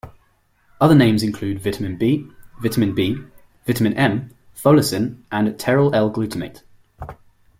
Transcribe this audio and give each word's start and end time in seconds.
Other 0.81 0.95
names 0.95 1.21
include 1.21 1.61
vitamin 1.61 1.95
B, 1.95 2.27
vitamin 2.59 2.95
B, 2.95 3.17
vitamin 3.67 3.93
M, 3.93 4.31
folacin, 4.55 5.21
and 5.31 5.47
pteroyl-L-glutamate. 5.49 6.63